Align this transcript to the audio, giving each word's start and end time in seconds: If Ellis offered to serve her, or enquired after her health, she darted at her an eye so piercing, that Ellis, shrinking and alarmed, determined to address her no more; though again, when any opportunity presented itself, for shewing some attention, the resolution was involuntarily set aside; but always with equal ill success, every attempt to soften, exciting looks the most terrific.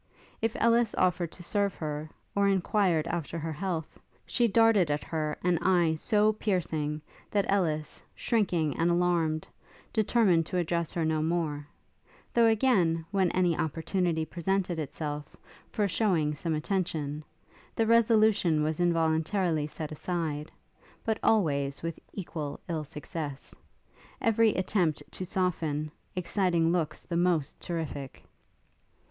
If 0.41 0.57
Ellis 0.59 0.95
offered 0.95 1.31
to 1.33 1.43
serve 1.43 1.75
her, 1.75 2.09
or 2.35 2.47
enquired 2.49 3.05
after 3.05 3.37
her 3.37 3.53
health, 3.53 3.99
she 4.25 4.47
darted 4.47 4.89
at 4.89 5.03
her 5.03 5.37
an 5.43 5.59
eye 5.59 5.93
so 5.93 6.33
piercing, 6.33 7.03
that 7.29 7.45
Ellis, 7.47 8.01
shrinking 8.15 8.75
and 8.77 8.89
alarmed, 8.89 9.47
determined 9.93 10.47
to 10.47 10.57
address 10.57 10.91
her 10.93 11.05
no 11.05 11.21
more; 11.21 11.67
though 12.33 12.47
again, 12.47 13.05
when 13.11 13.29
any 13.33 13.55
opportunity 13.55 14.25
presented 14.25 14.79
itself, 14.79 15.37
for 15.71 15.87
shewing 15.87 16.33
some 16.33 16.55
attention, 16.55 17.23
the 17.75 17.85
resolution 17.85 18.63
was 18.63 18.79
involuntarily 18.79 19.67
set 19.67 19.91
aside; 19.91 20.51
but 21.05 21.19
always 21.21 21.83
with 21.83 21.99
equal 22.11 22.59
ill 22.67 22.83
success, 22.83 23.53
every 24.19 24.55
attempt 24.55 25.03
to 25.11 25.25
soften, 25.27 25.91
exciting 26.15 26.71
looks 26.71 27.03
the 27.03 27.17
most 27.17 27.59
terrific. 27.59 28.23